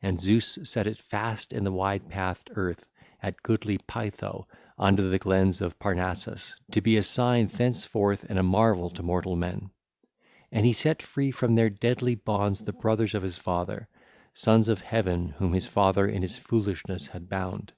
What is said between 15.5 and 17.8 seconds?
his father in his foolishness had bound.